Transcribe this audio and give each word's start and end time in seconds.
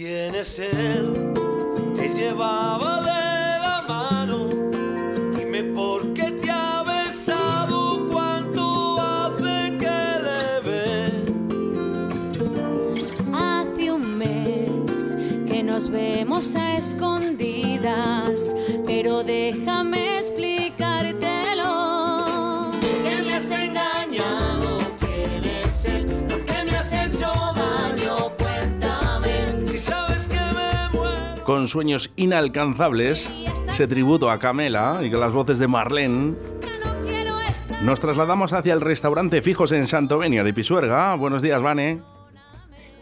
¿Quién 0.00 0.32
es 0.36 0.60
él? 0.60 1.32
Te 1.96 2.08
llevaba 2.08 3.00
de 3.02 3.27
Con 31.48 31.66
sueños 31.66 32.12
inalcanzables, 32.16 33.32
ese 33.70 33.88
tributo 33.88 34.30
a 34.30 34.38
Camela 34.38 34.98
y 35.02 35.10
con 35.10 35.18
las 35.20 35.32
voces 35.32 35.58
de 35.58 35.66
Marlene, 35.66 36.34
nos 37.82 38.00
trasladamos 38.00 38.52
hacia 38.52 38.74
el 38.74 38.82
restaurante 38.82 39.40
Fijos 39.40 39.72
en 39.72 39.86
Santovenia 39.86 40.44
de 40.44 40.52
Pisuerga. 40.52 41.14
Buenos 41.14 41.40
días, 41.40 41.62
Vane. 41.62 42.00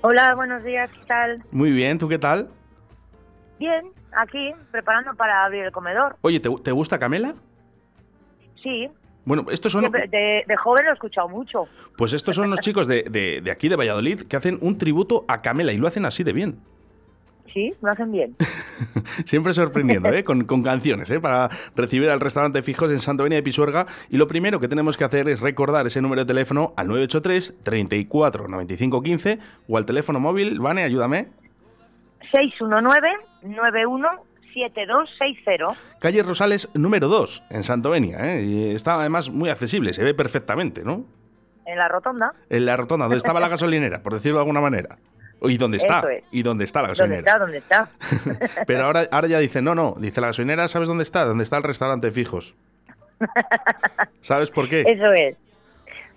Hola, 0.03 0.37
buenos 0.37 0.63
días, 0.63 0.89
¿qué 0.93 1.01
tal? 1.09 1.43
Muy 1.51 1.73
bien, 1.73 1.99
¿tú 1.99 2.07
qué 2.09 2.21
tal? 2.21 2.49
Bien, 3.59 3.87
aquí, 4.17 4.53
preparando 4.71 5.13
para 5.15 5.45
abrir 5.45 5.65
el 5.65 5.73
comedor. 5.73 6.15
Oye, 6.21 6.39
¿te, 6.39 6.49
te 6.63 6.71
gusta 6.71 7.01
Camela? 7.01 7.35
Sí, 8.63 8.89
Bueno, 9.25 9.47
estos 9.51 9.73
son, 9.73 9.91
de, 9.91 10.45
de 10.47 10.57
joven 10.57 10.85
lo 10.85 10.93
he 10.93 10.95
escuchado 10.95 11.29
mucho. 11.29 11.67
pues 11.97 12.13
estos 12.13 12.37
son 12.37 12.49
los 12.49 12.61
chicos 12.61 12.87
de, 12.87 13.03
de- 13.11 13.41
de 13.41 13.51
aquí 13.51 13.69
de 13.69 13.75
Valladolid 13.75 14.21
que 14.21 14.37
hacen 14.37 14.57
un 14.61 14.79
tributo 14.79 15.25
a 15.27 15.43
Camela 15.43 15.73
y 15.73 15.79
lo 15.79 15.89
hacen 15.89 16.05
así 16.07 16.23
de 16.23 16.33
bien. 16.33 16.61
Sí, 17.57 17.75
lo 17.81 17.91
hacen 17.91 18.13
bien. 18.13 18.37
Siempre 19.25 19.55
sorprendiendo, 19.55 20.11
¿eh? 20.11 20.23
con, 20.25 20.45
con 20.45 20.63
canciones, 20.63 21.09
¿eh? 21.09 21.19
para 21.19 21.49
recibir 21.75 22.11
al 22.11 22.21
restaurante 22.21 22.63
Fijos 22.63 22.91
en 22.91 22.99
Santovenia 22.99 23.37
de 23.37 23.43
Pisuerga. 23.43 23.87
Y 24.11 24.19
lo 24.19 24.27
primero 24.27 24.61
que 24.61 24.69
tenemos 24.69 24.99
que 24.99 25.05
hacer 25.05 25.27
es 25.31 25.41
recordar 25.41 25.87
ese 25.87 26.03
número 26.03 26.21
de 26.21 26.27
teléfono 26.27 26.75
al 26.77 26.89
983 26.89 27.55
34 27.63 28.49
95 28.49 29.03
15 29.03 29.39
o 29.69 29.79
al 29.79 29.87
teléfono 29.87 30.21
móvil. 30.21 30.61
Vane, 30.61 30.83
ayúdame. 30.83 31.29
619-917260. 33.41 35.75
Calle 35.99 36.23
Rosales 36.25 36.69
número 36.75 37.09
2 37.09 37.45
en 37.49 37.63
Santovenia. 37.63 38.35
¿eh? 38.35 38.43
Y 38.43 38.75
está 38.75 39.01
además 39.01 39.31
muy 39.31 39.49
accesible, 39.49 39.95
se 39.95 40.05
ve 40.05 40.13
perfectamente, 40.13 40.85
¿no? 40.85 41.07
En 41.65 41.79
la 41.79 41.89
rotonda. 41.89 42.35
En 42.51 42.67
la 42.67 42.77
rotonda, 42.77 43.07
donde 43.07 43.17
estaba 43.17 43.41
la 43.41 43.49
gasolinera, 43.49 44.03
por 44.03 44.13
decirlo 44.13 44.37
de 44.37 44.43
alguna 44.43 44.61
manera. 44.61 44.99
¿Y 45.43 45.57
dónde 45.59 45.77
está? 45.77 46.01
Es. 46.11 46.25
¿Y 46.31 46.43
dónde 46.43 46.65
está 46.65 46.83
la 46.83 46.89
¿Dónde 46.89 47.23
gasolinera? 47.23 47.59
está? 47.59 47.89
¿Dónde 48.19 48.39
está? 48.39 48.65
Pero 48.67 48.85
ahora, 48.85 49.07
ahora 49.11 49.29
ya 49.29 49.39
dice, 49.39 49.63
no, 49.63 49.75
no, 49.75 49.95
dice 49.99 50.21
la 50.21 50.29
gasolinera, 50.29 50.69
¿sabes 50.69 50.89
dónde 50.89 51.03
está? 51.03 51.25
¿Dónde 51.25 51.45
está 51.45 51.57
el 51.59 51.63
restaurante 51.63 52.11
Fijos? 52.11 52.55
¿Sabes 54.21 54.51
por 54.51 54.69
qué? 54.69 54.83
Eso 54.83 55.13
es. 55.13 55.37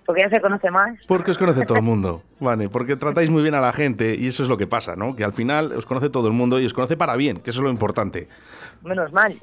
Porque 0.06 0.24
ya 0.24 0.30
se 0.30 0.42
conoce 0.42 0.72
más. 0.72 0.98
Porque 1.08 1.32
os 1.32 1.38
conoce 1.38 1.66
todo 1.66 1.78
el 1.78 1.84
mundo, 1.84 2.24
vale, 2.40 2.68
porque 2.68 2.96
tratáis 2.96 3.30
muy 3.30 3.44
bien 3.44 3.54
a 3.54 3.62
la 3.62 3.74
gente 3.74 4.16
y 4.16 4.28
eso 4.28 4.42
es 4.42 4.50
lo 4.50 4.58
que 4.58 4.66
pasa, 4.66 4.96
¿no? 4.96 5.16
Que 5.16 5.24
al 5.24 5.34
final 5.34 5.72
os 5.74 5.86
conoce 5.86 6.10
todo 6.10 6.28
el 6.28 6.34
mundo 6.34 6.60
y 6.60 6.66
os 6.66 6.74
conoce 6.74 6.98
para 6.98 7.16
bien, 7.16 7.40
que 7.42 7.52
eso 7.52 7.60
es 7.60 7.64
lo 7.64 7.70
importante. 7.70 8.28
Menos 8.82 9.12
mal. 9.14 9.36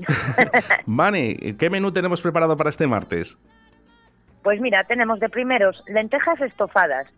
Vane, 0.87 1.55
¿qué 1.59 1.71
menú 1.71 1.93
tenemos 1.93 2.21
preparado 2.21 2.57
para 2.57 2.71
este 2.71 2.87
martes? 2.87 3.39
pues 4.43 4.61
mira, 4.61 4.85
tenemos 4.85 5.19
de 5.19 5.29
primeros 5.29 5.83
lentejas 5.89 6.41
estofadas, 6.41 7.09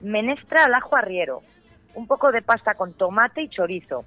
menestra 0.00 0.64
al 0.64 0.72
ajo 0.72 0.96
arriero, 0.96 1.42
un 1.94 2.06
poco 2.06 2.30
de 2.32 2.42
pasta 2.42 2.74
con 2.74 2.92
tomate 2.94 3.42
y 3.42 3.48
chorizo, 3.48 4.04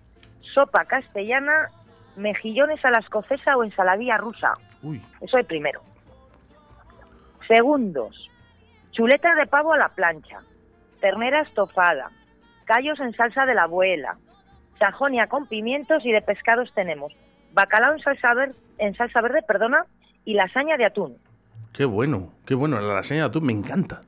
sopa 0.54 0.86
castellana, 0.86 1.70
mejillones 2.16 2.84
a 2.86 2.92
la 2.92 3.00
escocesa 3.00 3.58
o 3.58 3.64
ensaladilla 3.64 4.18
rusa. 4.18 4.54
Uy, 4.82 5.02
Eso 5.22 5.38
de 5.38 5.44
primero. 5.44 5.82
Segundos, 7.48 8.30
chuleta 8.92 9.36
de 9.36 9.48
pavo 9.48 9.74
a 9.74 9.78
la 9.78 9.90
plancha, 9.90 10.40
ternera 11.02 11.42
estofada, 11.42 12.10
callos 12.66 13.00
en 13.00 13.14
salsa 13.14 13.46
de 13.46 13.54
la 13.54 13.64
abuela, 13.64 14.16
sajonia 14.80 15.28
con 15.28 15.48
pimientos 15.48 16.06
y 16.06 16.12
de 16.12 16.22
pescados 16.22 16.72
tenemos 16.74 17.14
bacalao 17.54 17.94
en 17.94 18.00
salsa, 18.00 18.34
ver- 18.34 18.56
en 18.78 18.96
salsa 18.96 19.22
verde, 19.22 19.42
perdona, 19.46 19.86
y 20.26 20.34
lasaña 20.36 20.78
de 20.78 20.86
atún. 20.86 21.18
qué 21.74 21.86
bueno, 21.86 22.30
qué 22.46 22.56
bueno, 22.56 22.80
la 22.80 22.94
lasaña 22.94 23.22
de 23.24 23.28
atún 23.28 23.46
me 23.46 23.54
encanta. 23.54 24.02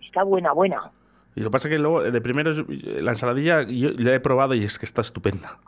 Está 0.00 0.22
buena, 0.22 0.52
buena. 0.52 0.90
Y 1.36 1.40
lo 1.40 1.50
que 1.50 1.52
pasa 1.52 1.68
es 1.68 1.74
que 1.74 1.78
luego, 1.78 2.02
de 2.02 2.20
primero, 2.20 2.50
es- 2.50 2.64
la 3.02 3.12
ensaladilla 3.12 3.62
yo 3.62 3.90
la 3.92 4.14
he 4.14 4.20
probado 4.20 4.54
y 4.54 4.64
es 4.64 4.78
que 4.78 4.86
está 4.86 5.02
estupenda. 5.02 5.58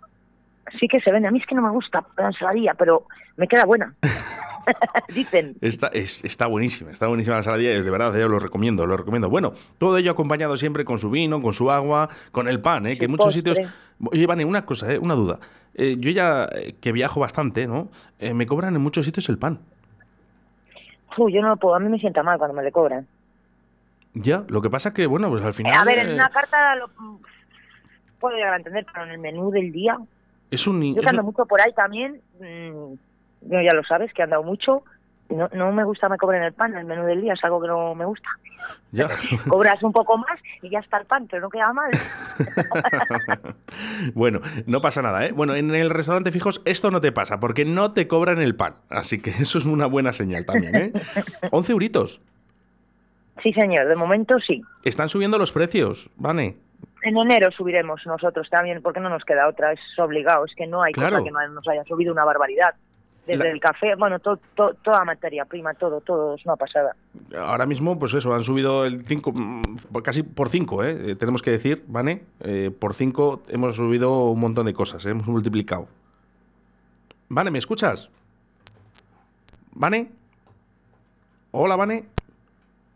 Sí 0.81 0.89
que 0.89 1.01
se 1.01 1.13
vende. 1.13 1.29
A 1.29 1.31
mí 1.31 1.39
es 1.39 1.47
que 1.47 1.55
no 1.55 1.63
me 1.63 1.71
gusta 1.71 2.05
la 2.17 2.27
ensaladilla, 2.29 2.75
pero 2.75 3.05
me 3.37 3.47
queda 3.47 3.65
buena. 3.65 3.95
Dicen. 5.15 5.57
Está, 5.61 5.89
es- 5.89 6.25
está 6.25 6.47
buenísima, 6.47 6.91
está 6.91 7.07
buenísima 7.07 7.35
la 7.37 7.41
ensaladilla 7.41 7.73
y 7.73 7.83
de 7.83 7.91
verdad 7.91 8.15
yo 8.19 8.29
lo 8.29 8.39
recomiendo, 8.39 8.87
lo 8.87 8.97
recomiendo. 8.97 9.31
Bueno, 9.31 9.53
todo 9.79 9.97
ello 9.99 10.11
acompañado 10.11 10.57
siempre 10.57 10.85
con 10.85 10.99
su 10.99 11.11
vino, 11.11 11.41
con 11.41 11.53
su 11.53 11.71
agua, 11.71 12.09
con 12.33 12.49
el 12.49 12.61
pan, 12.61 12.87
¿eh? 12.87 12.99
que 12.99 13.07
en 13.07 13.11
muchos 13.11 13.35
postre. 13.35 13.55
sitios... 13.55 13.73
Oye, 14.13 14.27
Vane, 14.27 14.45
una 14.45 14.65
cosa, 14.67 14.93
¿eh? 14.93 14.99
una 14.99 15.15
duda. 15.15 15.39
Eh, 15.75 15.97
yo 15.99 16.11
ya 16.11 16.49
eh, 16.55 16.75
que 16.81 16.93
viajo 16.93 17.21
bastante, 17.21 17.67
¿no? 17.67 17.89
Eh, 18.19 18.35
me 18.35 18.47
cobran 18.47 18.75
en 18.75 18.81
muchos 18.83 19.05
sitios 19.07 19.29
el 19.29 19.39
pan. 19.39 19.59
Uy, 21.17 21.33
yo 21.33 21.41
no 21.43 21.49
lo 21.49 21.57
puedo. 21.57 21.75
A 21.75 21.81
mí 21.81 21.89
me 21.89 21.99
sienta 21.99 22.23
mal 22.23 22.39
cuando 22.39 22.55
me 22.55 22.63
le 22.63 22.71
cobran. 22.73 23.07
Ya, 24.21 24.45
lo 24.49 24.63
que 24.63 24.71
pasa 24.71 24.93
que, 24.95 25.07
bueno, 25.07 25.29
pues 25.31 25.45
al 25.45 25.55
final... 25.55 25.75
a 25.77 25.85
ver, 25.85 25.99
en 26.01 26.15
una 26.15 26.29
carta 26.29 26.75
lo 26.77 26.89
mm, 26.89 27.17
puedo 28.21 28.37
llegar 28.37 28.55
a 28.55 28.57
entender, 28.57 28.87
pero 28.93 29.05
en 29.07 29.13
el 29.13 29.19
menú 29.19 29.51
del 29.51 29.73
día 29.73 29.97
es 30.51 30.67
un... 30.67 30.81
Yo 30.83 31.01
es 31.01 31.05
que 31.05 31.11
ando 31.11 31.23
un- 31.23 31.27
mucho 31.27 31.47
por 31.47 31.61
ahí 31.61 31.73
también, 31.75 32.21
mm, 32.41 32.93
yo 33.43 33.61
ya 33.63 33.73
lo 33.75 33.85
sabes, 33.85 34.13
que 34.13 34.23
he 34.23 34.25
andado 34.25 34.43
mucho. 34.43 34.83
No, 35.31 35.47
no 35.53 35.71
me 35.73 35.85
gusta 35.85 36.09
me 36.09 36.17
cobren 36.17 36.43
el 36.43 36.55
pan, 36.55 36.75
el 36.75 36.87
menú 36.87 37.05
del 37.05 37.21
día 37.21 37.35
es 37.35 37.45
algo 37.45 37.61
que 37.61 37.69
no 37.69 37.95
me 37.95 38.07
gusta. 38.07 38.29
ya. 38.93 39.09
Cobras 39.49 39.83
un 39.83 39.93
poco 39.93 40.17
más 40.17 40.41
y 40.63 40.71
ya 40.71 40.79
está 40.79 40.97
el 40.97 41.05
pan, 41.05 41.27
pero 41.31 41.43
no 41.43 41.51
queda 41.51 41.71
mal. 41.75 41.91
bueno, 44.15 44.41
no 44.67 44.81
pasa 44.81 45.03
nada, 45.03 45.27
¿eh? 45.27 45.33
Bueno, 45.33 45.55
en 45.55 45.75
el 45.75 45.91
restaurante 45.91 46.33
fijos 46.33 46.63
esto 46.65 46.91
no 46.91 47.01
te 47.01 47.13
pasa, 47.13 47.41
porque 47.41 47.65
no 47.65 47.93
te 47.93 48.09
cobran 48.09 48.41
el 48.41 48.55
pan. 48.57 48.75
Así 48.89 49.21
que 49.21 49.31
eso 49.43 49.59
es 49.59 49.65
una 49.67 49.87
buena 49.87 50.13
señal 50.13 50.45
también, 50.47 50.77
¿eh? 50.77 50.93
11 51.51 51.73
euritos. 51.73 52.21
Sí, 53.43 53.53
señor, 53.53 53.87
de 53.87 53.97
momento 53.97 54.37
sí. 54.47 54.63
Están 54.85 55.09
subiendo 55.09 55.39
los 55.39 55.53
precios, 55.53 56.11
Vane. 56.17 56.57
En 57.03 57.17
enero 57.17 57.51
subiremos 57.53 58.05
nosotros 58.07 58.49
también, 58.51 58.83
porque 58.83 58.99
no 59.01 59.09
nos 59.09 59.25
queda 59.25 59.49
otra, 59.49 59.73
es 59.73 59.81
obligado, 59.99 60.45
es 60.45 60.55
que 60.57 60.67
no 60.67 60.83
hay 60.83 60.93
Claro. 60.93 61.19
cosa 61.19 61.25
que 61.25 61.31
no 61.31 61.49
nos 61.49 61.69
haya 61.69 61.85
subido 61.85 62.13
una 62.13 62.25
barbaridad. 62.25 62.75
Desde 63.27 63.45
La- 63.45 63.51
el 63.51 63.61
café, 63.61 63.95
bueno, 63.95 64.19
to- 64.21 64.39
to- 64.55 64.75
toda 64.83 65.05
materia 65.05 65.45
prima, 65.45 65.75
todo, 65.75 66.01
todo, 66.01 66.35
es 66.35 66.45
una 66.47 66.57
pasada. 66.57 66.97
Ahora 67.39 67.67
mismo, 67.67 67.99
pues 67.99 68.15
eso, 68.15 68.35
han 68.35 68.43
subido 68.43 68.87
el 68.87 69.05
5, 69.05 69.33
casi 70.03 70.23
por 70.23 70.49
5, 70.49 70.83
¿eh? 70.83 71.11
Eh, 71.11 71.15
Tenemos 71.15 71.43
que 71.43 71.51
decir, 71.51 71.85
Vane, 71.89 72.23
eh, 72.41 72.71
por 72.77 72.95
5 72.95 73.43
hemos 73.49 73.77
subido 73.77 74.31
un 74.31 74.41
montón 74.41 74.65
de 74.67 74.73
cosas, 74.73 75.05
¿eh? 75.07 75.11
hemos 75.11 75.29
multiplicado. 75.29 75.87
Vane, 77.29 77.51
¿me 77.51 77.59
escuchas? 77.59 78.09
¿Vane? 79.73 80.09
Hola, 81.51 81.77
Vane. 81.77 82.07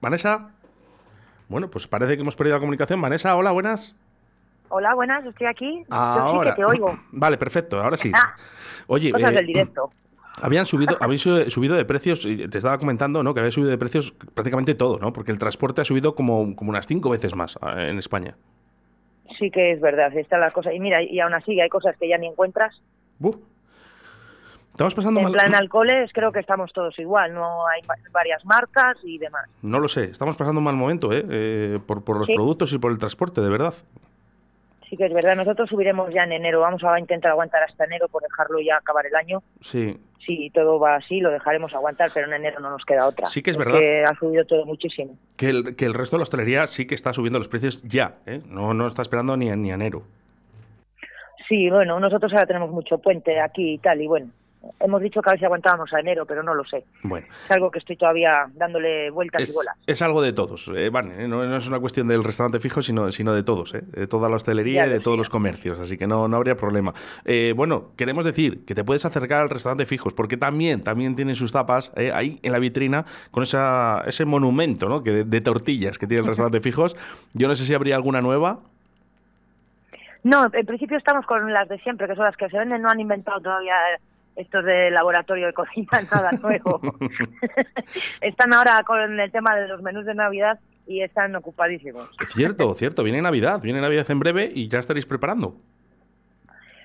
¿Vanessa? 0.03 0.51
Bueno, 1.49 1.71
pues 1.71 1.87
parece 1.87 2.17
que 2.17 2.23
hemos 2.23 2.35
perdido 2.35 2.57
la 2.57 2.61
comunicación. 2.61 3.01
Vanessa, 3.01 3.37
hola, 3.37 3.53
buenas. 3.53 3.95
Hola, 4.69 4.95
buenas, 4.95 5.25
estoy 5.25 5.47
aquí. 5.47 5.85
Ahora. 5.91 6.25
Yo 6.25 6.43
sí 6.43 6.49
que 6.49 6.57
te 6.57 6.65
oigo. 6.65 6.99
Vale, 7.13 7.39
perfecto, 7.39 7.81
ahora 7.81 7.97
sí. 7.97 8.11
Ah, 8.13 8.35
Oye, 8.89 9.13
Cosas 9.13 9.31
eh, 9.31 9.35
del 9.37 9.47
directo. 9.47 9.91
Habían 10.41 10.67
subido, 10.67 10.97
habéis 10.99 11.21
subido 11.21 11.77
de 11.77 11.85
precios, 11.85 12.23
te 12.23 12.59
estaba 12.59 12.79
comentando, 12.79 13.23
¿no? 13.23 13.33
Que 13.33 13.41
habéis 13.41 13.55
subido 13.55 13.71
de 13.71 13.79
precios 13.79 14.13
prácticamente 14.35 14.75
todo, 14.75 14.99
¿no? 14.99 15.13
Porque 15.13 15.31
el 15.31 15.39
transporte 15.39 15.83
ha 15.83 15.85
subido 15.85 16.15
como, 16.15 16.57
como 16.57 16.71
unas 16.71 16.87
cinco 16.87 17.11
veces 17.11 17.37
más 17.37 17.57
eh, 17.63 17.91
en 17.91 17.99
España. 17.99 18.37
Sí 19.39 19.51
que 19.51 19.73
es 19.73 19.81
verdad, 19.81 20.17
están 20.17 20.41
las 20.41 20.53
cosas. 20.53 20.75
Y 20.75 20.81
mira, 20.81 21.03
y 21.03 21.21
aún 21.21 21.35
así 21.35 21.61
hay 21.61 21.69
cosas 21.69 21.97
que 21.97 22.09
ya 22.09 22.19
ni 22.19 22.27
encuentras. 22.27 22.75
Buh. 23.19 23.41
Estamos 24.83 24.95
pasando 24.97 25.21
En 25.21 25.25
mal. 25.27 25.33
plan 25.35 25.55
alcoholes 25.55 26.11
creo 26.13 26.33
que 26.33 26.41
estamos 26.41 26.73
todos 26.73 26.99
igual, 26.99 27.33
no 27.33 27.65
hay 27.69 27.83
va- 27.83 27.95
varias 28.11 28.45
marcas 28.45 28.97
y 29.05 29.17
demás. 29.17 29.49
No 29.63 29.79
lo 29.79 29.87
sé, 29.87 30.05
estamos 30.07 30.37
pasando 30.37 30.59
un 30.59 30.65
mal 30.65 30.75
momento, 30.75 31.13
¿eh? 31.13 31.25
Eh, 31.31 31.79
por, 31.87 32.03
por 32.03 32.19
los 32.19 32.27
Sí. 32.27 32.35
productos 32.35 32.73
y 32.73 32.79
por 32.79 32.91
el 32.91 32.99
transporte, 32.99 33.41
de 33.41 33.49
verdad. 33.49 33.73
Sí 34.91 34.97
que 34.97 35.07
es 35.07 35.13
verdad, 35.15 35.37
nosotros 35.37 35.69
subiremos 35.71 36.13
ya 36.13 36.25
en 36.25 36.33
enero, 36.33 36.59
vamos 36.61 36.83
a 36.83 36.99
intentar 36.99 37.31
aguantar 37.31 37.63
hasta 37.63 37.85
enero 37.85 38.09
por 38.09 38.23
dejarlo 38.25 38.59
ya 38.61 38.77
acabar 38.79 39.07
el 39.07 39.15
año. 39.15 39.41
Sí. 39.61 39.97
Si 40.27 40.51
todo 40.51 40.81
va 40.81 40.97
así, 40.97 41.21
lo 41.21 41.31
dejaremos 41.31 41.73
aguantar, 41.75 42.11
pero 42.13 42.27
en 42.27 42.33
enero 42.35 42.59
no 42.59 42.71
nos 42.71 42.85
queda 42.85 43.07
otra. 43.07 43.27
Sí 43.27 43.41
que 43.41 43.53
es 43.53 43.57
verdad. 43.57 43.79
Que 43.79 44.03
ha 44.03 44.15
subido 44.19 44.45
todo 44.47 44.67
muchísimo. 44.67 45.17
Que 45.37 45.51
el, 45.51 45.77
que 45.77 45.85
el 45.85 45.95
resto 45.95 46.17
de 46.17 46.19
la 46.19 46.23
hostelería 46.25 46.67
sí 46.67 46.89
que 46.89 46.97
está 46.97 47.13
subiendo 47.13 47.39
los 47.39 47.47
precios 47.47 47.81
ya, 47.85 48.17
¿eh? 48.27 48.41
No, 48.49 48.75
no 48.75 48.89
está 48.89 49.03
esperando 49.03 49.37
ni, 49.37 49.49
ni 49.51 49.71
enero. 49.71 50.03
Sí, 51.49 51.71
bueno, 51.71 52.01
nosotros 52.01 52.33
ahora 52.33 52.47
tenemos 52.47 52.71
mucho 52.71 52.99
puente 52.99 53.41
aquí 53.41 53.75
y 53.75 53.79
tal, 53.79 54.01
y 54.01 54.07
bueno, 54.09 54.27
hemos 54.81 55.01
dicho 55.03 55.21
que 55.21 55.31
a 55.31 55.33
ver 55.33 55.41
si 55.41 55.45
aguantábamos 55.45 55.93
a 55.93 56.01
enero, 56.01 56.27
pero 56.27 56.43
no 56.43 56.55
lo 56.55 56.65
sé. 56.65 56.85
Bueno, 57.03 57.27
Es 57.45 57.51
algo 57.51 57.71
que 57.71 57.79
estoy 57.79 57.97
todavía 57.97 58.47
dándole 58.55 59.11
vueltas 59.11 59.49
y 59.49 59.53
bolas. 59.53 59.77
es 59.87 60.03
algo 60.03 60.23
de 60.23 60.33
todos, 60.33 60.69
eh, 60.69 60.87
¿eh? 60.87 61.29
no, 61.29 61.45
no 61.45 61.57
es 61.57 61.67
una 61.67 61.81
cuestión 61.81 62.09
del 62.09 62.25
restaurante 62.25 62.61
fijo, 62.61 62.83
sino, 62.83 63.11
sino 63.11 63.35
de 63.35 63.43
todos, 63.43 63.75
¿eh? 63.75 63.83
de 63.83 64.07
toda 64.07 64.29
la 64.29 64.37
hostelería 64.37 64.87
y 64.87 64.91
de 64.91 65.01
todos 65.01 65.19
los 65.19 65.31
comercios, 65.31 65.79
así 65.79 65.97
que 65.97 66.07
no, 66.07 66.29
no 66.29 66.37
habría 66.37 66.57
problema. 66.57 66.95
Eh, 67.25 67.55
bueno, 67.57 67.91
queremos 67.97 68.25
decir 68.25 68.65
que 68.65 68.75
te 68.75 68.85
puedes 68.85 69.05
acercar 69.05 69.43
al 69.43 69.51
restaurante 69.51 69.87
fijos, 69.87 70.15
porque 70.15 70.37
también, 70.37 70.83
también 70.83 71.17
tienen 71.17 71.35
sus 71.35 71.53
tapas 71.53 71.93
ahí 71.97 72.39
en 72.43 72.53
la 72.53 72.59
vitrina 72.59 73.05
con 73.31 73.43
esa, 73.43 74.03
ese 74.07 74.25
monumento 74.25 74.89
¿no? 74.89 75.03
que 75.03 75.11
de, 75.11 75.25
de 75.25 75.41
tortillas 75.41 75.99
que 75.99 76.07
tiene 76.07 76.23
el 76.23 76.27
restaurante 76.27 76.61
fijos. 76.63 76.97
Yo 77.35 77.49
no 77.49 77.55
sé 77.55 77.65
si 77.65 77.75
habría 77.75 77.97
alguna 77.97 78.21
nueva. 78.21 78.61
No, 80.25 80.45
en 80.53 80.67
principio 80.67 80.97
estamos 80.97 81.27
con 81.27 81.53
las 81.53 81.69
de 81.69 81.79
siempre, 81.81 82.07
que 82.07 82.15
son 82.15 82.25
las 82.25 82.37
que 82.37 82.49
se 82.49 82.57
venden. 82.57 82.83
No 82.83 82.91
han 82.91 83.01
inventado 83.01 83.41
todavía 83.41 83.75
estos 84.37 84.65
de 84.65 84.91
laboratorio 84.91 85.47
de 85.47 85.53
cocina, 85.53 86.01
nada 86.13 86.33
nuevo. 86.33 86.81
están 88.21 88.53
ahora 88.53 88.83
con 88.87 89.21
el 89.21 89.31
tema 89.31 89.55
de 89.57 89.69
los 89.69 89.83
menús 89.83 90.05
de 90.05 90.15
Navidad 90.15 90.59
y 90.87 91.03
están 91.03 91.35
ocupadísimos. 91.37 92.09
Cierto, 92.27 92.73
cierto, 92.75 93.03
viene 93.03 93.23
Navidad, 93.23 93.61
viene 93.63 93.81
Navidad 93.81 94.11
en 94.11 94.19
breve 94.19 94.51
y 94.53 94.69
ya 94.69 94.79
estaréis 94.79 95.07
preparando. 95.07 95.57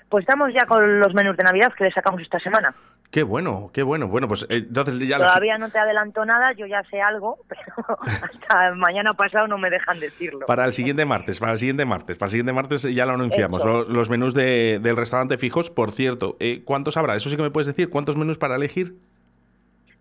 Pues 0.09 0.23
estamos 0.23 0.53
ya 0.53 0.65
con 0.65 0.99
los 0.99 1.13
menús 1.13 1.35
de 1.37 1.43
Navidad 1.43 1.73
que 1.77 1.83
les 1.83 1.93
sacamos 1.93 2.21
esta 2.21 2.39
semana. 2.39 2.73
Qué 3.11 3.23
bueno, 3.23 3.69
qué 3.73 3.83
bueno. 3.83 4.07
Bueno, 4.09 4.27
pues 4.27 4.43
eh, 4.49 4.57
entonces 4.67 4.99
ya 4.99 5.17
las- 5.17 5.29
Todavía 5.33 5.57
no 5.57 5.69
te 5.69 5.79
adelanto 5.79 6.25
nada, 6.25 6.51
yo 6.53 6.65
ya 6.65 6.83
sé 6.89 7.01
algo, 7.01 7.37
pero 7.47 7.61
hasta 8.01 8.73
mañana 8.75 9.13
pasado 9.13 9.47
no 9.47 9.57
me 9.57 9.69
dejan 9.69 9.99
decirlo. 9.99 10.45
Para 10.45 10.65
el 10.65 10.73
siguiente 10.73 11.05
martes, 11.05 11.39
para 11.39 11.53
el 11.53 11.57
siguiente 11.59 11.85
martes, 11.85 12.17
para 12.17 12.27
el 12.27 12.31
siguiente 12.31 12.53
martes 12.53 12.83
ya 12.83 13.05
lo 13.05 13.13
anunciamos. 13.13 13.63
Los 13.89 14.09
menús 14.09 14.33
de- 14.33 14.79
del 14.81 14.97
restaurante 14.97 15.37
fijos, 15.37 15.69
por 15.69 15.91
cierto, 15.91 16.35
eh, 16.39 16.61
¿cuántos 16.65 16.97
habrá? 16.97 17.15
Eso 17.15 17.29
sí 17.29 17.37
que 17.37 17.43
me 17.43 17.51
puedes 17.51 17.67
decir. 17.67 17.89
¿Cuántos 17.89 18.15
menús 18.17 18.37
para 18.37 18.55
elegir? 18.55 18.95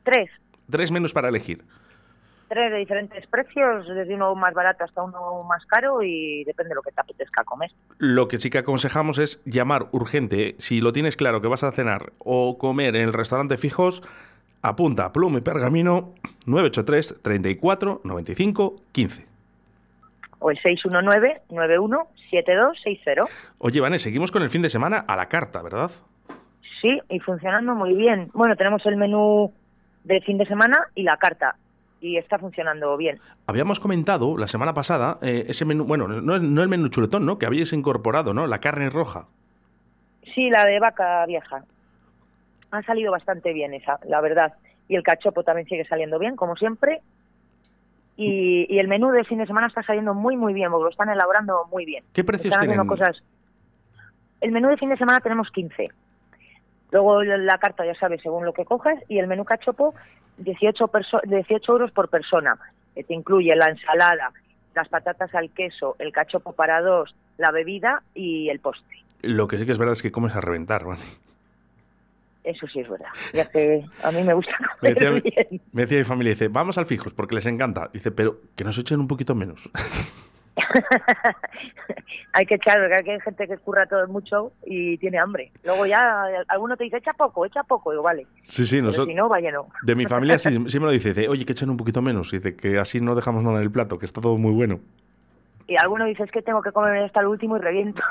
Tres, 0.02 0.30
Tres 0.70 0.90
menús 0.90 1.12
para 1.12 1.28
elegir. 1.28 1.62
Tres 2.48 2.70
de 2.70 2.78
diferentes 2.78 3.26
precios, 3.26 3.86
desde 3.88 4.14
uno 4.14 4.34
más 4.34 4.54
barato 4.54 4.84
hasta 4.84 5.02
uno 5.02 5.42
más 5.44 5.64
caro 5.66 6.02
y 6.02 6.44
depende 6.44 6.70
de 6.70 6.76
lo 6.76 6.82
que 6.82 6.92
te 6.92 7.00
apetezca 7.00 7.44
comer. 7.44 7.70
Lo 7.98 8.28
que 8.28 8.38
sí 8.38 8.50
que 8.50 8.58
aconsejamos 8.58 9.18
es 9.18 9.42
llamar 9.44 9.88
urgente. 9.92 10.54
Si 10.58 10.80
lo 10.80 10.92
tienes 10.92 11.16
claro 11.16 11.40
que 11.40 11.48
vas 11.48 11.64
a 11.64 11.72
cenar 11.72 12.12
o 12.18 12.58
comer 12.58 12.96
en 12.96 13.02
el 13.02 13.12
restaurante 13.12 13.56
fijos, 13.56 14.02
apunta 14.62 15.12
pluma 15.12 15.38
y 15.38 15.42
pergamino 15.42 16.14
983 16.46 17.22
34 17.22 18.00
95 18.04 18.76
15. 18.92 19.26
O 20.38 20.50
el 20.50 20.58
619-917260. 20.58 23.28
Oye, 23.58 23.80
Vane, 23.80 23.98
seguimos 23.98 24.30
con 24.30 24.42
el 24.42 24.50
fin 24.50 24.60
de 24.62 24.68
semana 24.68 24.98
a 24.98 25.16
la 25.16 25.28
carta, 25.28 25.62
¿verdad? 25.62 25.90
Sí, 26.82 27.00
y 27.08 27.20
funcionando 27.20 27.74
muy 27.74 27.94
bien. 27.94 28.30
Bueno, 28.34 28.54
tenemos 28.54 28.84
el 28.86 28.96
menú 28.96 29.52
de 30.04 30.20
fin 30.20 30.38
de 30.38 30.46
semana 30.46 30.76
y 30.94 31.02
la 31.02 31.16
carta. 31.16 31.56
Y 32.00 32.18
está 32.18 32.38
funcionando 32.38 32.96
bien. 32.96 33.18
Habíamos 33.46 33.80
comentado 33.80 34.36
la 34.36 34.48
semana 34.48 34.74
pasada 34.74 35.18
eh, 35.22 35.46
ese 35.48 35.64
menú, 35.64 35.84
bueno, 35.84 36.06
no, 36.08 36.38
no 36.38 36.62
el 36.62 36.68
menú 36.68 36.88
chuletón, 36.88 37.24
¿no? 37.24 37.38
Que 37.38 37.46
habíais 37.46 37.72
incorporado, 37.72 38.34
¿no? 38.34 38.46
La 38.46 38.58
carne 38.60 38.90
roja. 38.90 39.26
Sí, 40.34 40.50
la 40.50 40.66
de 40.66 40.78
vaca 40.78 41.24
vieja. 41.26 41.64
Ha 42.70 42.82
salido 42.82 43.10
bastante 43.12 43.52
bien 43.52 43.72
esa, 43.72 43.98
la 44.06 44.20
verdad. 44.20 44.54
Y 44.88 44.96
el 44.96 45.02
cachopo 45.02 45.42
también 45.42 45.66
sigue 45.66 45.86
saliendo 45.86 46.18
bien, 46.18 46.36
como 46.36 46.56
siempre. 46.56 47.00
Y, 48.16 48.66
y 48.68 48.78
el 48.78 48.88
menú 48.88 49.10
de 49.10 49.24
fin 49.24 49.38
de 49.38 49.46
semana 49.46 49.66
está 49.66 49.82
saliendo 49.82 50.14
muy, 50.14 50.36
muy 50.36 50.52
bien, 50.52 50.70
porque 50.70 50.84
lo 50.84 50.90
están 50.90 51.08
elaborando 51.08 51.66
muy 51.70 51.84
bien. 51.84 52.04
¿Qué 52.12 52.24
precios 52.24 52.52
Están 52.52 52.68
tienen? 52.68 52.86
cosas. 52.86 53.22
El 54.40 54.52
menú 54.52 54.68
de 54.68 54.76
fin 54.76 54.90
de 54.90 54.96
semana 54.96 55.20
tenemos 55.20 55.50
15. 55.50 55.88
Luego 56.92 57.22
la- 57.22 57.58
carta, 57.58 57.84
ya 57.84 57.94
sabes, 57.94 58.20
según 58.22 58.44
lo 58.44 58.52
que 58.52 58.64
cojas. 58.64 58.98
Y 59.08 59.18
el 59.18 59.26
menú 59.26 59.44
cachopo, 59.44 59.94
18, 60.38 60.86
perso- 60.88 61.20
18 61.24 61.72
euros 61.72 61.90
por 61.92 62.08
persona. 62.08 62.56
Que 62.94 63.04
te 63.04 63.14
incluye 63.14 63.54
la 63.56 63.66
ensalada, 63.66 64.32
las 64.74 64.88
patatas 64.88 65.34
al 65.34 65.50
queso, 65.50 65.96
el 65.98 66.12
cachopo 66.12 66.52
para 66.52 66.80
dos, 66.80 67.14
la 67.38 67.50
bebida 67.50 68.02
y 68.14 68.48
el 68.48 68.60
postre. 68.60 68.98
Lo 69.22 69.48
que 69.48 69.58
sí 69.58 69.66
que 69.66 69.72
es 69.72 69.78
verdad 69.78 69.92
es 69.94 70.02
que 70.02 70.12
comes 70.12 70.34
a 70.36 70.40
reventar, 70.40 70.84
Vane. 70.84 71.00
Eso 72.44 72.66
sí 72.68 72.78
es 72.80 72.88
verdad. 72.88 73.08
Ya 73.32 73.44
que 73.50 73.84
a 74.04 74.12
mí 74.12 74.22
me 74.22 74.32
gusta 74.32 74.52
Me 74.80 74.94
comer 74.94 75.20
decía, 75.22 75.32
bien. 75.50 75.60
me 75.72 75.82
decía 75.82 75.98
mi 75.98 76.04
familia, 76.04 76.30
dice, 76.32 76.46
vamos 76.48 76.78
al 76.78 76.86
fijos 76.86 77.12
porque 77.12 77.34
les 77.34 77.46
encanta. 77.46 77.90
Dice, 77.92 78.12
pero 78.12 78.38
que 78.54 78.62
nos 78.62 78.78
echen 78.78 79.00
un 79.00 79.08
poquito 79.08 79.34
menos. 79.34 79.68
hay 82.32 82.46
que 82.46 82.54
echar, 82.54 82.78
porque 82.80 83.12
hay 83.12 83.20
gente 83.20 83.46
que 83.46 83.58
curra 83.58 83.86
todo 83.86 84.06
mucho 84.08 84.52
y 84.64 84.96
tiene 84.98 85.18
hambre. 85.18 85.52
Luego 85.64 85.86
ya 85.86 86.24
alguno 86.48 86.76
te 86.76 86.84
dice, 86.84 86.98
echa 86.98 87.12
poco, 87.12 87.44
echa 87.44 87.62
poco. 87.62 87.90
Digo, 87.90 88.02
vale. 88.02 88.26
Sí, 88.44 88.64
sí, 88.64 88.80
nosotros... 88.80 89.08
si 89.08 89.14
no, 89.14 89.28
vaya 89.28 89.52
no. 89.52 89.68
De 89.82 89.94
mi 89.94 90.06
familia 90.06 90.38
sí, 90.38 90.50
sí 90.68 90.80
me 90.80 90.86
lo 90.86 90.92
dice, 90.92 91.10
dice, 91.10 91.28
oye, 91.28 91.44
que 91.44 91.52
echen 91.52 91.70
un 91.70 91.76
poquito 91.76 92.02
menos. 92.02 92.30
Dice 92.30 92.56
que 92.56 92.78
así 92.78 93.00
no 93.00 93.14
dejamos 93.14 93.42
nada 93.42 93.56
en 93.58 93.62
el 93.62 93.70
plato, 93.70 93.98
que 93.98 94.06
está 94.06 94.20
todo 94.20 94.38
muy 94.38 94.52
bueno. 94.52 94.80
Y 95.68 95.76
alguno 95.76 96.04
dice, 96.04 96.22
es 96.22 96.30
que 96.30 96.42
tengo 96.42 96.62
que 96.62 96.72
comer 96.72 97.02
hasta 97.02 97.20
el 97.20 97.26
último 97.26 97.56
y 97.56 97.60
reviento. 97.60 98.02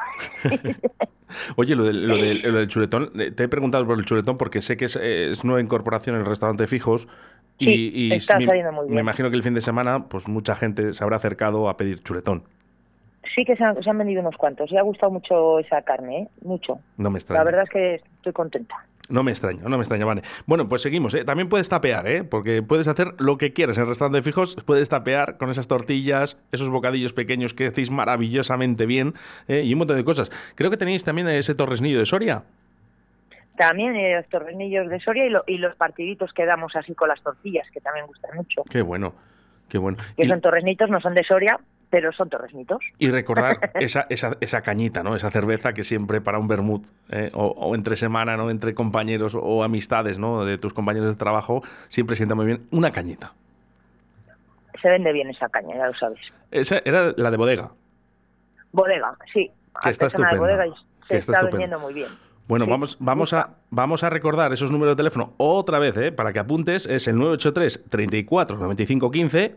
Oye, 1.56 1.75
lo 1.75 1.83
del, 1.83 2.07
lo 2.07 2.18
del- 2.18 2.42
lo 2.42 2.60
del 2.60 2.68
chuletón, 2.68 3.12
eh, 3.19 3.31
te 3.31 3.44
he 3.44 3.48
preguntado 3.48 3.86
por 3.86 3.98
el 3.98 4.06
chuletón 4.06 4.38
porque 4.38 4.62
sé 4.62 4.77
que 4.77 4.86
es, 4.86 4.95
eh, 4.95 5.31
es 5.31 5.44
nueva 5.44 5.62
incorporación 5.62 6.16
en 6.16 6.22
el 6.22 6.27
restaurante 6.27 6.68
fijos. 6.68 7.07
Y, 7.57 7.66
Sí, 7.66 7.92
y 7.95 8.13
está 8.13 8.38
me, 8.38 8.45
saliendo 8.45 8.72
muy 8.74 8.86
me 8.86 8.92
bien. 8.92 9.00
imagino 9.00 9.30
que 9.30 9.38
el 9.38 9.44
fin 9.44 9.54
de 9.54 9.62
semana, 9.62 10.06
pues 10.10 10.27
mucha 10.27 10.56
gente 10.56 10.94
se 10.94 11.04
habrá 11.04 11.16
acercado 11.18 11.69
a 11.69 11.77
pedir 11.77 12.01
chuletón. 12.04 12.44
sí 13.33 13.44
que 13.44 13.56
se 13.56 13.63
han, 13.63 13.81
se 13.81 13.89
han 13.89 13.98
vendido 13.98 14.22
unos 14.22 14.36
cuantos. 14.38 14.72
Y 14.72 14.77
ha 14.77 14.81
gustado 14.81 15.12
mucho 15.12 15.60
esa 15.60 15.81
carne, 15.81 16.19
¿eh? 16.24 16.27
Mucho. 16.42 16.80
No 16.98 17.10
me 17.10 17.18
extraña. 17.18 17.39
La 17.39 17.45
verdad 17.45 17.63
es 17.63 17.69
que 17.69 17.95
estoy 18.18 18.31
contenta. 18.33 18.75
No 19.07 19.22
me 19.22 19.31
extraña, 19.31 19.62
no 19.63 19.78
me 19.78 19.84
extraña, 19.84 20.04
vale. 20.06 20.24
Bueno, 20.48 20.68
pues 20.68 20.81
seguimos, 20.81 21.13
¿eh? 21.13 21.24
También 21.24 21.48
puedes 21.48 21.69
tapear, 21.69 22.07
¿eh? 22.07 22.24
Porque 22.24 22.63
puedes 22.63 22.88
hacer 22.88 23.13
lo 23.19 23.38
que 23.38 23.54
quieras 23.54 23.78
en 23.78 23.84
el 23.84 23.90
restaurante 23.90 24.24
fijos, 24.24 24.56
puedes 24.66 24.90
tapear 24.90 25.38
con 25.38 25.52
esas 25.52 25.68
tortillas, 25.68 26.40
esos 26.52 26.69
bocadillos 26.72 27.13
pequeños 27.13 27.54
que 27.54 27.68
hacéis 27.68 27.92
maravillosamente 27.92 28.88
bien 28.88 29.13
¿eh? 29.48 29.62
y 29.63 29.74
un 29.74 29.80
montón 29.80 29.98
de 29.98 30.04
cosas. 30.04 30.31
Creo 30.56 30.72
que 30.72 30.78
tenéis 30.78 31.04
también 31.04 31.28
ese 31.28 31.54
torresnillo 31.54 32.00
de 32.00 32.06
Soria. 32.07 32.44
También 33.57 33.96
eh, 33.96 34.16
los 34.18 34.28
torrenillos 34.28 34.90
de 34.90 35.00
Soria 35.00 35.25
y, 35.28 35.30
lo- 35.30 35.44
y 35.48 35.57
los 35.60 35.75
partiditos 35.75 36.34
que 36.34 36.46
damos 36.46 36.75
así 36.75 36.94
con 36.94 37.07
las 37.07 37.22
tortillas, 37.22 37.66
que 37.72 37.80
también 37.81 38.06
gustan 38.07 38.36
mucho. 38.36 38.63
Qué 38.69 38.81
bueno, 38.81 39.13
qué 39.69 39.78
bueno. 39.78 39.98
Que 40.18 40.24
Y, 40.24 40.25
son 40.25 40.42
torresnitos, 40.42 40.90
no 40.90 41.00
son 41.00 41.13
de 41.13 41.24
Soria, 41.24 41.60
pero 41.89 42.11
son 42.11 42.29
torresnitos. 42.29 42.79
y 42.97 43.09
recordar 43.09 43.71
esa, 43.75 44.07
esa, 44.09 44.37
esa 44.41 44.61
cañita, 44.61 45.03
¿no? 45.03 45.15
Esa 45.15 45.31
cerveza 45.31 45.73
que 45.73 45.83
siempre 45.83 46.21
para 46.21 46.39
un 46.39 46.47
vermut, 46.47 46.85
¿eh? 47.09 47.31
o, 47.33 47.45
o 47.47 47.75
entre 47.75 47.95
semana, 47.95 48.37
¿no? 48.37 48.49
Entre 48.49 48.73
compañeros 48.73 49.35
o 49.39 49.63
amistades, 49.63 50.19
¿no? 50.19 50.45
De 50.45 50.57
tus 50.57 50.73
compañeros 50.73 51.09
de 51.09 51.15
trabajo, 51.15 51.63
siempre 51.89 52.15
sienta 52.15 52.35
muy 52.35 52.45
bien 52.45 52.67
una 52.71 52.91
cañita. 52.91 53.33
Se 54.81 54.89
vende 54.89 55.11
bien 55.13 55.29
esa 55.29 55.49
caña, 55.49 55.75
ya 55.75 55.87
lo 55.87 55.93
sabes. 55.95 56.19
Esa 56.51 56.81
era 56.85 57.13
la 57.17 57.31
de 57.31 57.37
bodega. 57.37 57.71
Bodega, 58.71 59.15
sí. 59.33 59.51
Que 59.81 59.89
está 59.89 60.07
estupenda, 60.07 60.37
bodega 60.37 60.67
y 60.67 60.71
que 61.07 61.21
se 61.21 61.31
está 61.31 61.43
vendiendo 61.43 61.79
muy 61.79 61.93
bien. 61.93 62.09
Bueno, 62.47 62.65
Sí, 62.65 62.71
vamos, 62.71 62.97
vamos, 62.99 63.33
a, 63.33 63.56
vamos 63.71 64.04
a 64.04 64.09
recordar 64.09 64.54
esos 64.54 64.71
números 64.71 64.92
de 64.92 64.97
teléfono 64.97 65.33
otra 65.37 65.80
vez, 65.80 65.97
¿eh? 65.97 66.11
para 66.11 66.31
que 66.31 66.39
apuntes. 66.39 66.85
Es 66.85 67.07
el 67.07 67.15
983 67.18 67.85
34 67.89 68.57
95 68.57 69.09
15, 69.11 69.56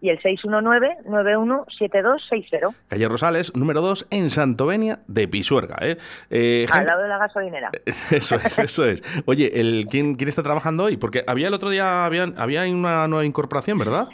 Y 0.00 0.10
el 0.10 0.20
619-917260, 0.20 2.72
calle 2.86 3.08
Rosales, 3.08 3.52
número 3.56 3.80
2, 3.80 4.06
en 4.10 4.30
Santovenia 4.30 5.00
de 5.08 5.26
Pisuerga. 5.26 5.76
¿eh? 5.80 5.96
Eh, 6.30 6.68
al 6.70 6.86
lado 6.86 7.02
de 7.02 7.08
la 7.08 7.18
gasolinera. 7.18 7.72
Eso 8.10 8.36
es, 8.36 8.58
eso 8.60 8.84
es. 8.84 9.02
Oye, 9.26 9.60
el, 9.60 9.88
¿quién, 9.90 10.14
¿quién 10.14 10.28
está 10.28 10.44
trabajando 10.44 10.84
hoy? 10.84 10.96
Porque 10.96 11.24
había 11.26 11.48
el 11.48 11.54
otro 11.54 11.70
día, 11.70 12.04
había, 12.04 12.28
había 12.36 12.62
una 12.68 13.08
nueva 13.08 13.24
incorporación, 13.24 13.76
¿verdad? 13.78 14.06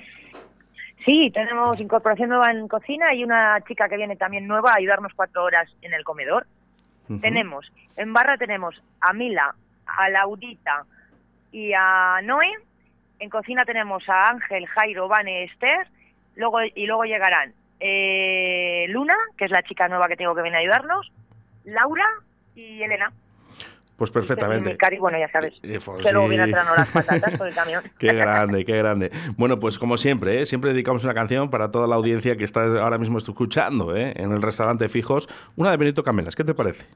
Sí, 1.04 1.30
tenemos 1.34 1.78
incorporación 1.78 2.30
nueva 2.30 2.50
en 2.50 2.66
cocina 2.66 3.14
y 3.14 3.24
una 3.24 3.60
chica 3.68 3.88
que 3.88 3.96
viene 3.96 4.16
también 4.16 4.46
nueva 4.46 4.70
a 4.70 4.78
ayudarnos 4.78 5.12
cuatro 5.14 5.44
horas 5.44 5.70
en 5.82 5.92
el 5.92 6.02
comedor. 6.02 6.46
Tenemos, 7.20 7.70
en 7.96 8.14
barra 8.14 8.38
tenemos 8.38 8.74
a 9.00 9.12
Mila, 9.12 9.54
a 9.86 10.08
Laudita 10.08 10.86
y 11.52 11.72
a 11.74 12.20
Noé. 12.22 12.50
En 13.18 13.30
cocina 13.30 13.64
tenemos 13.64 14.08
a 14.08 14.30
Ángel, 14.30 14.66
Jairo, 14.66 15.08
Vane, 15.08 15.44
Esther. 15.44 15.88
Luego, 16.36 16.58
y 16.62 16.86
luego 16.86 17.04
llegarán 17.04 17.54
eh, 17.80 18.86
Luna, 18.88 19.16
que 19.36 19.44
es 19.44 19.50
la 19.50 19.62
chica 19.62 19.88
nueva 19.88 20.08
que 20.08 20.16
tengo 20.16 20.34
que 20.34 20.42
venir 20.42 20.56
a 20.56 20.60
ayudarnos, 20.60 21.12
Laura 21.64 22.06
y 22.54 22.82
Elena. 22.82 23.12
Pues 23.96 24.10
perfectamente. 24.10 24.76
Cari, 24.76 24.98
bueno, 24.98 25.18
ya 25.18 25.30
sabes. 25.30 25.54
Eh, 25.62 25.78
pues 25.84 26.04
que 26.04 26.12
luego 26.12 26.26
sí. 26.26 26.34
viene 26.34 26.50
las 26.50 26.90
patatas 26.90 27.38
con 27.38 27.46
el 27.46 27.54
camión. 27.54 27.84
Qué 27.98 28.12
grande, 28.12 28.64
qué 28.64 28.76
grande. 28.76 29.10
Bueno, 29.36 29.60
pues 29.60 29.78
como 29.78 29.96
siempre, 29.98 30.40
¿eh? 30.40 30.46
siempre 30.46 30.72
dedicamos 30.72 31.04
una 31.04 31.14
canción 31.14 31.48
para 31.50 31.70
toda 31.70 31.86
la 31.86 31.94
audiencia 31.94 32.36
que 32.36 32.44
está 32.44 32.64
ahora 32.82 32.98
mismo 32.98 33.18
escuchando 33.18 33.94
¿eh? 33.94 34.12
en 34.16 34.32
el 34.32 34.42
restaurante 34.42 34.88
Fijos. 34.88 35.28
Una 35.56 35.70
de 35.70 35.76
Benito 35.76 36.02
Camelas, 36.02 36.34
¿qué 36.34 36.42
te 36.42 36.54
parece? 36.54 36.86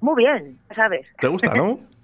Muy 0.00 0.14
bien, 0.24 0.58
ya 0.70 0.76
sabes. 0.76 1.06
¿Te 1.20 1.28
gusta, 1.28 1.54
no? 1.54 1.80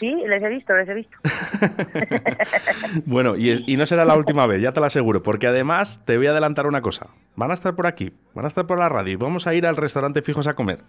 Sí, 0.00 0.12
les 0.26 0.42
he 0.42 0.48
visto, 0.48 0.74
les 0.74 0.88
he 0.88 0.94
visto. 0.94 1.16
Bueno, 3.04 3.36
y, 3.36 3.50
es- 3.50 3.62
y 3.66 3.76
no 3.76 3.84
será 3.86 4.04
la 4.04 4.16
última 4.16 4.46
vez, 4.46 4.60
ya 4.62 4.72
te 4.72 4.80
lo 4.80 4.86
aseguro, 4.86 5.22
porque 5.22 5.46
además 5.46 6.00
te 6.04 6.16
voy 6.16 6.26
a 6.26 6.30
adelantar 6.30 6.66
una 6.66 6.80
cosa. 6.80 7.08
Van 7.36 7.50
a 7.50 7.54
estar 7.54 7.74
por 7.76 7.86
aquí, 7.86 8.12
van 8.34 8.46
a 8.46 8.48
estar 8.48 8.66
por 8.66 8.78
la 8.78 8.88
radio 8.88 9.12
y 9.12 9.16
vamos 9.16 9.46
a 9.46 9.54
ir 9.54 9.66
al 9.66 9.76
restaurante 9.76 10.22
Fijos 10.22 10.46
a 10.46 10.54
comer. 10.54 10.80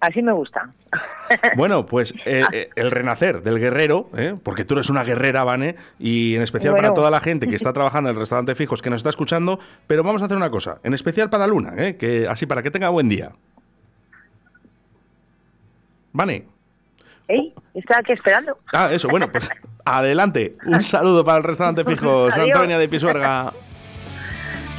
Así 0.00 0.20
me 0.22 0.32
gusta. 0.32 0.70
Bueno, 1.56 1.86
pues 1.86 2.12
eh, 2.26 2.44
eh, 2.52 2.68
el 2.76 2.90
renacer 2.90 3.42
del 3.42 3.58
guerrero, 3.58 4.10
¿eh? 4.16 4.36
porque 4.42 4.64
tú 4.66 4.74
eres 4.74 4.90
una 4.90 5.02
guerrera, 5.04 5.44
Vane, 5.44 5.76
y 5.98 6.34
en 6.36 6.42
especial 6.42 6.74
para 6.76 6.92
toda 6.92 7.10
la 7.10 7.20
gente 7.20 7.48
que 7.48 7.56
está 7.56 7.72
trabajando 7.72 8.10
en 8.10 8.16
el 8.16 8.20
restaurante 8.20 8.54
Fijos, 8.54 8.82
que 8.82 8.90
nos 8.90 8.98
está 8.98 9.08
escuchando, 9.10 9.58
pero 9.86 10.02
vamos 10.02 10.20
a 10.20 10.26
hacer 10.26 10.36
una 10.36 10.50
cosa, 10.50 10.78
en 10.84 10.92
especial 10.92 11.30
para 11.30 11.46
Luna, 11.46 11.74
que 11.94 12.26
así 12.28 12.44
para 12.44 12.62
que 12.62 12.70
tenga 12.70 12.90
buen 12.90 13.08
día. 13.08 13.32
Vane. 16.12 16.44
¿Ey? 17.32 17.54
Está 17.72 17.98
aquí 18.00 18.12
esperando. 18.12 18.58
Ah, 18.74 18.90
eso, 18.92 19.08
bueno, 19.08 19.32
pues 19.32 19.48
adelante. 19.86 20.54
Un 20.66 20.82
saludo 20.82 21.24
para 21.24 21.38
el 21.38 21.44
restaurante 21.44 21.82
Fijos, 21.86 22.34
Adiós. 22.34 22.50
Antonia 22.56 22.78
de 22.78 22.88
Pisuerga. 22.88 23.52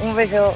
Un 0.00 0.14
beso. 0.14 0.54